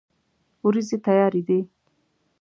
[0.65, 1.59] ورېځې تیارې دي